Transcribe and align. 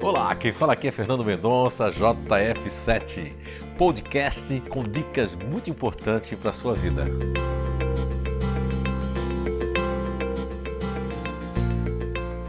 Olá, 0.00 0.32
quem 0.36 0.52
fala 0.52 0.74
aqui 0.74 0.86
é 0.86 0.92
Fernando 0.92 1.24
Mendonça, 1.24 1.88
JF7, 1.90 3.32
podcast 3.76 4.60
com 4.68 4.84
dicas 4.84 5.34
muito 5.34 5.70
importantes 5.70 6.38
para 6.38 6.50
a 6.50 6.52
sua 6.52 6.72
vida. 6.72 7.04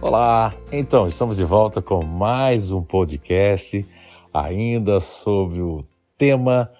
Olá, 0.00 0.54
então 0.72 1.06
estamos 1.06 1.36
de 1.36 1.44
volta 1.44 1.82
com 1.82 2.02
mais 2.02 2.70
um 2.70 2.82
podcast, 2.82 3.86
ainda 4.32 4.98
sobre 4.98 5.60
o 5.60 5.82
tema 6.16 6.72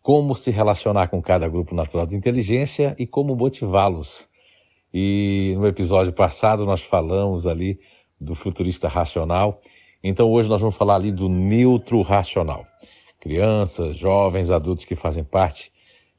como 0.00 0.34
se 0.34 0.50
relacionar 0.50 1.08
com 1.08 1.20
cada 1.20 1.46
grupo 1.46 1.74
natural 1.74 2.06
de 2.06 2.16
inteligência 2.16 2.96
e 2.98 3.06
como 3.06 3.36
motivá-los. 3.36 4.26
E 4.92 5.54
no 5.58 5.66
episódio 5.66 6.14
passado 6.14 6.64
nós 6.64 6.80
falamos 6.80 7.46
ali 7.46 7.78
do 8.22 8.34
futurista 8.34 8.88
racional, 8.88 9.60
então 10.02 10.30
hoje 10.30 10.48
nós 10.48 10.60
vamos 10.60 10.76
falar 10.76 10.96
ali 10.96 11.12
do 11.12 11.28
neutro 11.28 12.02
racional. 12.02 12.66
Crianças, 13.20 13.96
jovens, 13.96 14.50
adultos 14.50 14.84
que 14.84 14.96
fazem 14.96 15.22
parte 15.22 15.72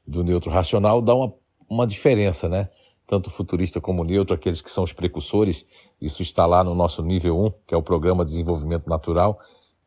do 0.06 0.22
neutro 0.22 0.50
racional 0.50 1.02
dá 1.02 1.14
uma, 1.14 1.34
uma 1.68 1.86
diferença, 1.86 2.48
né? 2.48 2.68
tanto 3.06 3.30
futurista 3.30 3.80
como 3.80 4.04
neutro, 4.04 4.34
aqueles 4.34 4.60
que 4.60 4.70
são 4.70 4.82
os 4.82 4.92
precursores, 4.92 5.66
isso 6.00 6.22
está 6.22 6.46
lá 6.46 6.64
no 6.64 6.74
nosso 6.74 7.02
nível 7.02 7.38
1, 7.38 7.52
que 7.66 7.74
é 7.74 7.76
o 7.76 7.82
Programa 7.82 8.24
de 8.24 8.30
Desenvolvimento 8.30 8.88
Natural, 8.88 9.38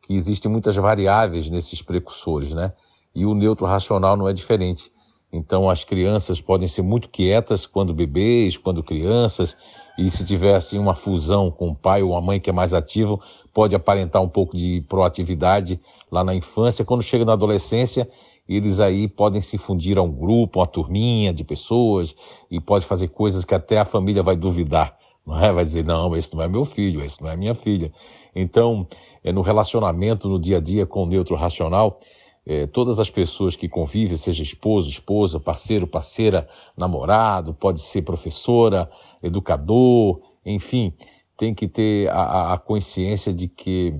que 0.02 0.14
existem 0.14 0.50
muitas 0.50 0.76
variáveis 0.76 1.50
nesses 1.50 1.82
precursores, 1.82 2.54
né? 2.54 2.72
E 3.14 3.26
o 3.26 3.34
neutro 3.34 3.66
racional 3.66 4.16
não 4.16 4.28
é 4.28 4.32
diferente. 4.32 4.92
Então, 5.32 5.68
as 5.68 5.84
crianças 5.84 6.40
podem 6.40 6.66
ser 6.66 6.82
muito 6.82 7.08
quietas 7.08 7.66
quando 7.66 7.92
bebês, 7.92 8.56
quando 8.56 8.82
crianças, 8.82 9.56
e 9.98 10.10
se 10.10 10.24
tiver 10.24 10.54
assim 10.54 10.78
uma 10.78 10.94
fusão 10.94 11.50
com 11.50 11.70
o 11.70 11.74
pai 11.74 12.02
ou 12.02 12.16
a 12.16 12.20
mãe 12.20 12.40
que 12.40 12.48
é 12.48 12.52
mais 12.52 12.72
ativo, 12.72 13.20
pode 13.52 13.74
aparentar 13.74 14.22
um 14.22 14.28
pouco 14.28 14.56
de 14.56 14.80
proatividade 14.88 15.80
lá 16.10 16.22
na 16.22 16.34
infância. 16.34 16.84
Quando 16.84 17.02
chega 17.02 17.24
na 17.24 17.32
adolescência, 17.32 18.08
eles 18.48 18.80
aí 18.80 19.08
podem 19.08 19.40
se 19.40 19.58
fundir 19.58 19.98
a 19.98 20.02
um 20.02 20.10
grupo, 20.10 20.60
uma 20.60 20.66
turminha 20.66 21.34
de 21.34 21.44
pessoas 21.44 22.14
e 22.50 22.60
pode 22.60 22.86
fazer 22.86 23.08
coisas 23.08 23.44
que 23.44 23.54
até 23.54 23.78
a 23.78 23.84
família 23.84 24.22
vai 24.22 24.36
duvidar. 24.36 24.96
Não 25.26 25.38
é? 25.38 25.52
Vai 25.52 25.62
dizer, 25.62 25.84
não, 25.84 26.16
esse 26.16 26.34
não 26.34 26.42
é 26.42 26.48
meu 26.48 26.64
filho, 26.64 27.04
esse 27.04 27.20
não 27.20 27.28
é 27.28 27.36
minha 27.36 27.54
filha. 27.54 27.92
Então, 28.34 28.86
é 29.22 29.30
no 29.30 29.42
relacionamento, 29.42 30.26
no 30.26 30.38
dia 30.38 30.56
a 30.56 30.60
dia 30.60 30.86
com 30.86 31.02
o 31.02 31.06
neutro 31.06 31.36
racional, 31.36 32.00
é, 32.48 32.66
todas 32.66 32.98
as 32.98 33.10
pessoas 33.10 33.54
que 33.54 33.68
convivem, 33.68 34.16
seja 34.16 34.42
esposo, 34.42 34.88
esposa, 34.88 35.38
parceiro, 35.38 35.86
parceira, 35.86 36.48
namorado, 36.74 37.52
pode 37.52 37.78
ser 37.78 38.00
professora, 38.00 38.90
educador, 39.22 40.22
enfim, 40.46 40.94
tem 41.36 41.54
que 41.54 41.68
ter 41.68 42.08
a, 42.08 42.54
a 42.54 42.58
consciência 42.58 43.34
de 43.34 43.48
que 43.48 43.94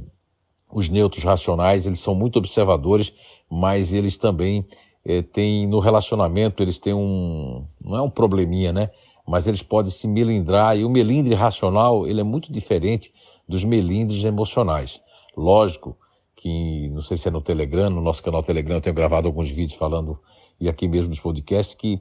os 0.72 0.88
neutros 0.88 1.24
racionais, 1.24 1.86
eles 1.86 2.00
são 2.00 2.14
muito 2.14 2.38
observadores, 2.38 3.12
mas 3.50 3.92
eles 3.92 4.16
também 4.16 4.66
é, 5.04 5.20
têm, 5.20 5.66
no 5.66 5.78
relacionamento, 5.78 6.62
eles 6.62 6.78
têm 6.78 6.94
um, 6.94 7.66
não 7.78 7.98
é 7.98 8.00
um 8.00 8.10
probleminha, 8.10 8.72
né? 8.72 8.90
Mas 9.26 9.46
eles 9.46 9.62
podem 9.62 9.92
se 9.92 10.08
melindrar, 10.08 10.74
e 10.74 10.86
o 10.86 10.88
melindre 10.88 11.34
racional, 11.34 12.06
ele 12.06 12.22
é 12.22 12.24
muito 12.24 12.50
diferente 12.50 13.12
dos 13.46 13.62
melindres 13.62 14.24
emocionais. 14.24 15.02
Lógico 15.36 15.98
que, 16.38 16.88
não 16.90 17.00
sei 17.00 17.16
se 17.16 17.26
é 17.26 17.32
no 17.32 17.40
Telegram, 17.40 17.90
no 17.90 18.00
nosso 18.00 18.22
canal 18.22 18.44
Telegram, 18.44 18.76
eu 18.76 18.80
tenho 18.80 18.94
gravado 18.94 19.26
alguns 19.26 19.50
vídeos 19.50 19.76
falando, 19.76 20.20
e 20.60 20.68
aqui 20.68 20.86
mesmo 20.86 21.10
nos 21.10 21.20
podcasts, 21.20 21.74
que, 21.74 22.00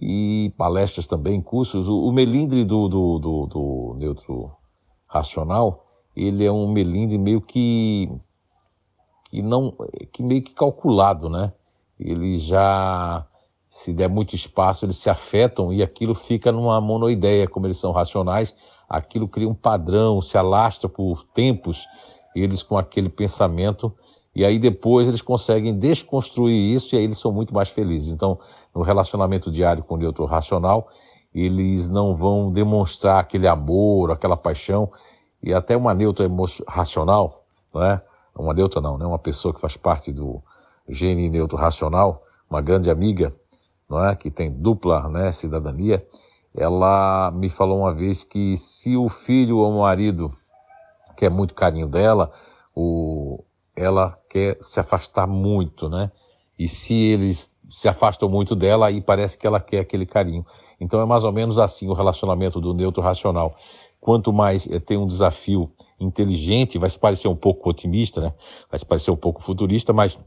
e 0.00 0.52
palestras 0.58 1.06
também, 1.06 1.40
cursos, 1.40 1.86
o, 1.86 1.96
o 1.96 2.12
melindre 2.12 2.64
do, 2.64 2.88
do, 2.88 3.18
do, 3.20 3.46
do 3.46 3.94
neutro 3.96 4.50
racional, 5.06 5.86
ele 6.16 6.44
é 6.44 6.50
um 6.50 6.70
melindre 6.70 7.16
meio 7.16 7.40
que 7.40 8.10
que 9.28 9.40
não 9.40 9.72
que 10.12 10.24
meio 10.24 10.42
que 10.42 10.52
calculado, 10.52 11.28
né? 11.28 11.52
Eles 11.98 12.42
já 12.42 13.24
se 13.68 13.92
der 13.92 14.08
muito 14.08 14.34
espaço, 14.34 14.84
eles 14.84 14.96
se 14.96 15.08
afetam 15.08 15.72
e 15.72 15.80
aquilo 15.80 16.12
fica 16.12 16.50
numa 16.50 16.80
monoideia, 16.80 17.46
como 17.46 17.68
eles 17.68 17.76
são 17.76 17.92
racionais, 17.92 18.52
aquilo 18.88 19.28
cria 19.28 19.48
um 19.48 19.54
padrão, 19.54 20.20
se 20.20 20.36
alastra 20.36 20.88
por 20.88 21.24
tempos, 21.26 21.86
eles 22.40 22.62
com 22.62 22.76
aquele 22.78 23.08
pensamento, 23.08 23.92
e 24.34 24.44
aí 24.44 24.58
depois 24.58 25.08
eles 25.08 25.22
conseguem 25.22 25.76
desconstruir 25.76 26.74
isso 26.74 26.94
e 26.94 26.98
aí 26.98 27.04
eles 27.04 27.18
são 27.18 27.32
muito 27.32 27.52
mais 27.52 27.68
felizes. 27.68 28.12
Então, 28.12 28.38
no 28.74 28.82
relacionamento 28.82 29.50
diário 29.50 29.82
com 29.82 29.94
o 29.94 29.98
neutro 29.98 30.24
racional, 30.24 30.88
eles 31.34 31.88
não 31.88 32.14
vão 32.14 32.52
demonstrar 32.52 33.20
aquele 33.20 33.46
amor, 33.46 34.10
aquela 34.10 34.36
paixão, 34.36 34.90
e 35.42 35.54
até 35.54 35.76
uma 35.76 35.94
neutra 35.94 36.28
racional, 36.68 37.44
não 37.72 37.82
é? 37.82 38.02
Uma 38.36 38.52
neutra 38.54 38.80
não, 38.80 38.96
né? 38.96 39.06
Uma 39.06 39.18
pessoa 39.18 39.52
que 39.52 39.60
faz 39.60 39.76
parte 39.76 40.12
do 40.12 40.40
gene 40.88 41.28
neutro 41.28 41.56
racional, 41.56 42.24
uma 42.48 42.60
grande 42.60 42.90
amiga, 42.90 43.34
não 43.88 44.04
é? 44.04 44.14
Que 44.14 44.30
tem 44.30 44.50
dupla, 44.50 45.08
né, 45.08 45.32
cidadania. 45.32 46.04
Ela 46.54 47.30
me 47.30 47.48
falou 47.48 47.80
uma 47.80 47.94
vez 47.94 48.24
que 48.24 48.56
se 48.56 48.96
o 48.96 49.08
filho 49.08 49.58
ou 49.58 49.70
o 49.70 49.80
marido 49.80 50.30
quer 51.16 51.30
muito 51.30 51.54
carinho 51.54 51.86
dela, 51.86 52.32
o 52.74 53.44
ela 53.76 54.18
quer 54.28 54.58
se 54.60 54.78
afastar 54.78 55.26
muito, 55.26 55.88
né? 55.88 56.10
E 56.58 56.68
se 56.68 56.94
eles 56.94 57.52
se 57.68 57.88
afastam 57.88 58.28
muito 58.28 58.54
dela, 58.54 58.88
aí 58.88 59.00
parece 59.00 59.38
que 59.38 59.46
ela 59.46 59.60
quer 59.60 59.80
aquele 59.80 60.04
carinho. 60.04 60.44
Então 60.78 61.00
é 61.00 61.06
mais 61.06 61.24
ou 61.24 61.32
menos 61.32 61.58
assim 61.58 61.88
o 61.88 61.94
relacionamento 61.94 62.60
do 62.60 62.74
neutro 62.74 63.02
racional 63.02 63.56
quanto 64.00 64.32
mais 64.32 64.66
é, 64.66 64.80
tem 64.80 64.96
um 64.96 65.06
desafio 65.06 65.70
inteligente, 66.00 66.78
vai 66.78 66.88
se 66.88 66.98
parecer 66.98 67.28
um 67.28 67.36
pouco 67.36 67.68
otimista, 67.68 68.20
né? 68.20 68.34
vai 68.68 68.78
se 68.78 68.86
parecer 68.86 69.10
um 69.10 69.16
pouco 69.16 69.42
futurista, 69.42 69.92
mas 69.92 70.18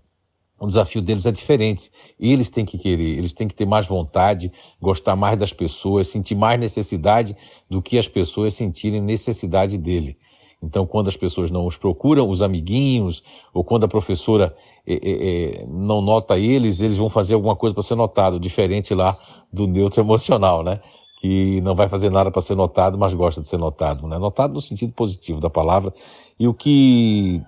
o 0.60 0.68
desafio 0.68 1.02
deles 1.02 1.26
é 1.26 1.32
diferente. 1.32 1.92
Eles 2.20 2.50
têm 2.50 2.64
que 2.64 2.78
querer, 2.78 3.18
eles 3.18 3.34
têm 3.34 3.48
que 3.48 3.56
ter 3.56 3.66
mais 3.66 3.88
vontade, 3.88 4.52
gostar 4.80 5.16
mais 5.16 5.38
das 5.38 5.52
pessoas, 5.52 6.08
sentir 6.08 6.36
mais 6.36 6.60
necessidade 6.60 7.36
do 7.70 7.82
que 7.82 7.98
as 7.98 8.08
pessoas 8.08 8.54
sentirem 8.54 9.02
necessidade 9.02 9.78
dele. 9.78 10.18
Então, 10.64 10.88
quando 10.88 11.10
as 11.10 11.18
pessoas 11.18 11.52
não 11.52 11.66
os 11.66 11.76
procuram, 11.76 12.30
os 12.30 12.42
amiguinhos, 12.42 13.22
ou 13.54 13.64
quando 13.64 13.84
a 13.84 13.88
professora 13.88 14.56
é, 14.88 14.94
é, 14.94 15.66
não 15.68 16.02
nota 16.02 16.38
eles, 16.38 16.82
eles 16.82 16.98
vão 16.98 17.10
fazer 17.10 17.34
alguma 17.34 17.56
coisa 17.56 17.74
para 17.74 17.84
ser 17.84 17.96
notado, 17.96 18.40
diferente 18.40 18.96
lá 18.96 19.18
do 19.52 19.68
neutro 19.68 20.02
emocional, 20.02 20.64
né? 20.64 20.80
que 21.20 21.62
não 21.62 21.74
vai 21.74 21.88
fazer 21.88 22.10
nada 22.10 22.30
para 22.30 22.42
ser 22.42 22.54
notado, 22.54 22.98
mas 22.98 23.14
gosta 23.14 23.40
de 23.40 23.48
ser 23.48 23.56
notado, 23.56 24.06
né? 24.10 24.18
Notado 24.18 24.56
no 24.56 24.60
sentido 24.60 24.92
positivo 24.92 25.40
da 25.40 25.50
palavra. 25.50 25.94
E 26.38 26.46
o 26.50 26.54
que 26.54 27.42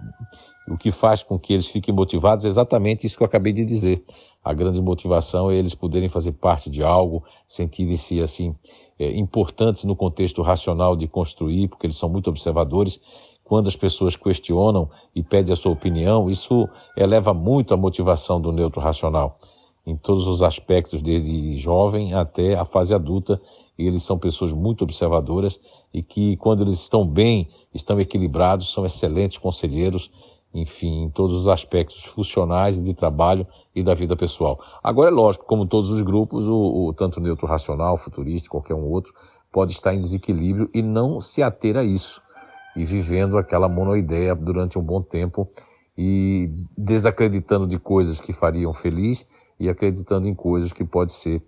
o 0.66 0.78
que 0.78 0.92
faz 0.92 1.22
com 1.22 1.38
que 1.38 1.52
eles 1.52 1.68
fiquem 1.68 1.94
motivados 1.94 2.46
é 2.46 2.48
exatamente 2.48 3.06
isso 3.06 3.18
que 3.18 3.24
eu 3.24 3.28
acabei 3.28 3.52
de 3.52 3.66
dizer. 3.66 4.02
A 4.42 4.54
grande 4.54 4.82
motivação 4.82 5.52
é 5.52 5.56
eles 5.56 5.76
poderem 5.76 6.08
fazer 6.08 6.32
parte 6.32 6.70
de 6.70 6.84
algo, 6.84 7.22
sentirem-se 7.46 8.22
assim 8.22 8.56
é, 9.00 9.18
importantes 9.18 9.84
no 9.84 9.96
contexto 9.96 10.42
racional 10.42 10.96
de 10.96 11.08
construir, 11.08 11.68
porque 11.68 11.86
eles 11.86 11.98
são 11.98 12.10
muito 12.10 12.30
observadores. 12.30 13.00
Quando 13.44 13.68
as 13.68 13.76
pessoas 13.76 14.16
questionam 14.16 14.90
e 15.14 15.22
pedem 15.22 15.54
a 15.54 15.56
sua 15.56 15.72
opinião, 15.72 16.30
isso 16.30 16.68
eleva 16.98 17.34
muito 17.34 17.74
a 17.74 17.78
motivação 17.78 18.42
do 18.42 18.52
neutro 18.52 18.82
racional 18.82 19.40
em 19.86 19.96
todos 19.96 20.28
os 20.28 20.42
aspectos, 20.42 21.02
desde 21.02 21.56
jovem 21.58 22.14
até 22.14 22.56
a 22.56 22.66
fase 22.66 22.96
adulta. 22.96 23.40
Eles 23.78 24.04
são 24.04 24.18
pessoas 24.18 24.52
muito 24.52 24.84
observadoras 24.84 25.60
e 25.94 26.02
que, 26.02 26.38
quando 26.38 26.64
eles 26.64 26.76
estão 26.76 27.06
bem, 27.06 27.48
estão 27.74 28.00
equilibrados, 28.00 28.74
são 28.74 28.86
excelentes 28.86 29.38
conselheiros, 29.38 30.10
enfim, 30.56 31.04
em 31.04 31.10
todos 31.10 31.36
os 31.36 31.50
aspectos 31.50 32.06
funcionais 32.06 32.82
de 32.82 32.94
trabalho 32.94 33.46
e 33.76 33.84
da 33.84 33.94
vida 33.94 34.16
pessoal. 34.16 34.58
Agora, 34.82 35.10
é 35.10 35.14
lógico, 35.14 35.46
como 35.46 35.68
todos 35.68 35.90
os 35.90 36.02
grupos, 36.02 36.48
o, 36.48 36.88
o 36.88 36.94
tanto 36.94 37.20
neutro 37.20 37.46
racional, 37.46 37.98
futurista, 37.98 38.50
qualquer 38.50 38.74
um 38.74 38.90
outro, 38.90 39.14
pode 39.52 39.74
estar 39.74 39.94
em 39.94 40.00
desequilíbrio 40.00 40.70
e 40.74 40.82
não 40.82 41.20
se 41.20 41.44
ater 41.44 41.76
a 41.76 41.84
isso 41.84 42.22
e 42.74 42.86
vivendo 42.86 43.38
aquela 43.38 43.68
monoideia 43.68 44.34
durante 44.34 44.80
um 44.80 44.82
bom 44.82 45.02
tempo 45.02 45.50
e 45.98 46.50
desacreditando 46.78 47.68
de 47.68 47.78
coisas 47.78 48.22
que 48.22 48.32
fariam 48.32 48.74
feliz 48.74 49.26
e 49.60 49.68
acreditando 49.68 50.28
em 50.28 50.34
coisas 50.34 50.72
que 50.72 50.86
pode 50.86 51.12
ser 51.12 51.42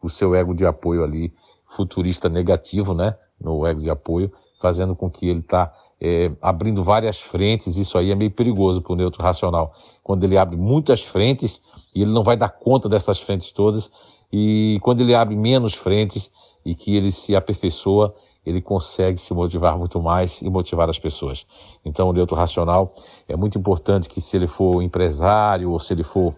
o 0.00 0.08
seu 0.08 0.36
ego 0.36 0.54
de 0.54 0.64
apoio 0.64 1.02
ali, 1.02 1.32
futurista 1.66 2.28
negativo, 2.28 2.94
né? 2.94 3.16
No 3.40 3.66
ego 3.66 3.80
de 3.80 3.90
apoio, 3.90 4.32
fazendo 4.60 4.94
com 4.94 5.10
que 5.10 5.28
ele 5.28 5.40
está 5.40 5.72
é, 6.02 6.32
abrindo 6.42 6.82
várias 6.82 7.20
frentes. 7.20 7.76
Isso 7.76 7.96
aí 7.96 8.10
é 8.10 8.14
meio 8.14 8.32
perigoso 8.32 8.82
para 8.82 8.92
o 8.92 8.96
neutro 8.96 9.22
racional. 9.22 9.72
Quando 10.02 10.24
ele 10.24 10.36
abre 10.36 10.56
muitas 10.56 11.02
frentes 11.02 11.62
ele 11.94 12.10
não 12.10 12.22
vai 12.22 12.36
dar 12.36 12.48
conta 12.48 12.88
dessas 12.88 13.20
frentes 13.20 13.52
todas, 13.52 13.90
e 14.32 14.78
quando 14.82 15.00
ele 15.00 15.14
abre 15.14 15.36
menos 15.36 15.74
frentes 15.74 16.30
e 16.64 16.74
que 16.74 16.96
ele 16.96 17.12
se 17.12 17.36
aperfeiçoa, 17.36 18.14
ele 18.44 18.62
consegue 18.62 19.18
se 19.18 19.32
motivar 19.34 19.76
muito 19.76 20.00
mais 20.00 20.40
e 20.40 20.48
motivar 20.48 20.88
as 20.88 20.98
pessoas. 20.98 21.46
Então, 21.84 22.08
o 22.08 22.12
neutro 22.12 22.34
racional 22.34 22.94
é 23.28 23.36
muito 23.36 23.58
importante 23.58 24.08
que, 24.08 24.20
se 24.20 24.36
ele 24.36 24.46
for 24.46 24.82
empresário 24.82 25.70
ou 25.70 25.78
se 25.78 25.92
ele 25.92 26.02
for 26.02 26.34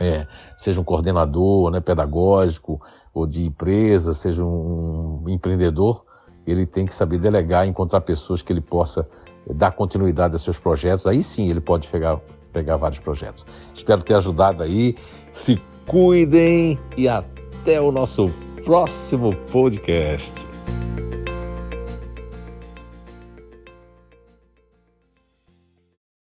é, 0.00 0.26
seja 0.56 0.80
um 0.80 0.84
coordenador 0.84 1.70
né, 1.70 1.78
pedagógico 1.78 2.80
ou 3.12 3.26
de 3.26 3.44
empresa, 3.44 4.14
seja 4.14 4.42
um 4.42 5.24
empreendedor, 5.28 6.02
ele 6.46 6.66
tem 6.66 6.86
que 6.86 6.94
saber 6.94 7.18
delegar, 7.18 7.66
encontrar 7.66 8.00
pessoas 8.00 8.42
que 8.42 8.52
ele 8.52 8.60
possa 8.60 9.08
eh, 9.48 9.52
dar 9.54 9.72
continuidade 9.72 10.34
aos 10.34 10.42
seus 10.42 10.58
projetos. 10.58 11.06
Aí 11.06 11.22
sim 11.22 11.48
ele 11.48 11.60
pode 11.60 11.88
pegar, 11.88 12.20
pegar 12.52 12.76
vários 12.76 13.00
projetos. 13.00 13.46
Espero 13.74 14.02
ter 14.02 14.14
ajudado 14.14 14.62
aí. 14.62 14.96
Se 15.32 15.60
cuidem 15.86 16.78
e 16.96 17.08
até 17.08 17.80
o 17.80 17.90
nosso 17.92 18.30
próximo 18.64 19.34
podcast. 19.50 20.51